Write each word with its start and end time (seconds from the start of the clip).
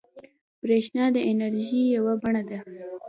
برېښنا 0.61 1.05
د 1.15 1.17
انرژۍ 1.29 1.81
یوه 1.95 2.13
بڼه 2.21 2.41
ده. 2.49 2.59